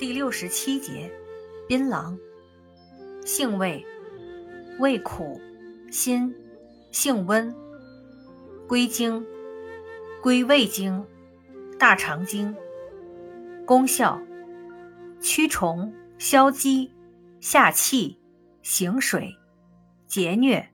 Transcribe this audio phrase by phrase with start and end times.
[0.00, 1.12] 第六十七节，
[1.68, 2.18] 槟榔，
[3.26, 3.84] 性味，
[4.78, 5.38] 味苦，
[5.92, 6.34] 辛，
[6.90, 7.54] 性温，
[8.66, 9.22] 归经，
[10.22, 11.04] 归胃经、
[11.78, 12.56] 大肠经。
[13.66, 14.18] 功效，
[15.20, 16.90] 驱虫、消积、
[17.38, 18.18] 下气、
[18.62, 19.36] 行水、
[20.06, 20.64] 解疟，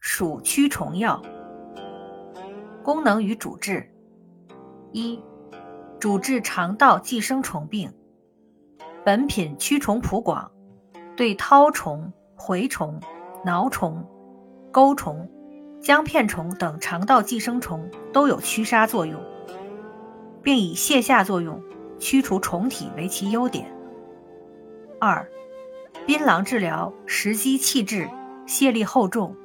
[0.00, 1.22] 属驱虫药。
[2.82, 3.86] 功能与主治，
[4.90, 5.20] 一。
[6.00, 7.92] 主治肠道寄生虫病。
[9.04, 10.50] 本品驱虫谱广，
[11.14, 12.98] 对绦虫、蛔虫、
[13.44, 14.02] 挠虫、
[14.72, 15.28] 钩虫、
[15.78, 19.20] 姜片虫等肠道寄生虫都有驱杀作用，
[20.42, 21.62] 并以泻下作用、
[21.98, 23.70] 驱除虫体为其优点。
[24.98, 25.28] 二、
[26.06, 28.08] 槟榔治疗食积气滞、
[28.46, 29.36] 泻力厚重。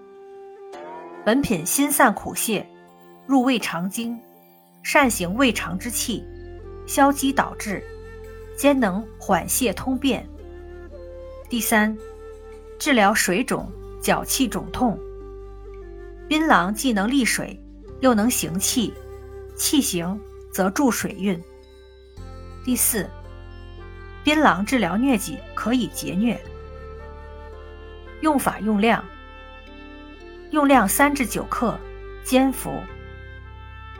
[1.26, 2.66] 本品辛散苦泻，
[3.28, 4.18] 入胃肠经，
[4.84, 6.26] 善行胃肠之气。
[6.88, 7.84] 消积导滞，
[8.60, 10.28] 兼能缓泻通便。
[11.48, 11.98] 第三，
[12.78, 15.00] 治疗水肿、脚气肿痛。
[16.28, 17.58] 槟榔既能利水，
[18.02, 18.94] 又能行气，
[19.56, 20.20] 气行
[20.52, 21.42] 则助水运。
[22.66, 23.10] 第四，
[24.26, 26.38] 槟榔治疗疟疾可以截疟。
[28.20, 29.02] 用法用量：
[30.52, 31.80] 用量三至九克，
[32.26, 32.74] 煎服。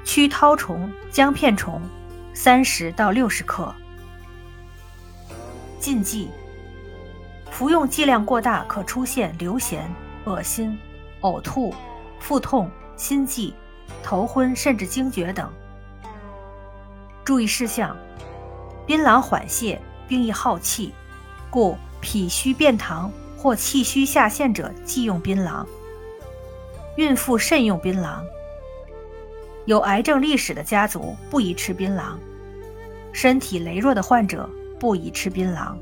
[0.04, 1.82] 驱绦虫、姜片虫。
[2.34, 3.74] 三十到六十克。
[5.80, 6.30] 禁忌：
[7.50, 9.80] 服用剂量过大，可出现流涎、
[10.26, 10.78] 恶心、
[11.22, 11.74] 呕吐、
[12.20, 13.54] 腹痛、心悸、
[14.04, 15.50] 头昏甚至惊厥等。
[17.24, 17.96] 注意事项：
[18.86, 20.94] 槟榔缓泻，并易耗气，
[21.50, 25.66] 故脾虚便溏或气虚下陷者忌用槟榔。
[26.98, 28.20] 孕妇慎用槟榔。
[29.66, 32.16] 有癌症历史的家族不宜吃槟榔。
[33.14, 35.76] 身体羸弱的患者不宜吃槟榔。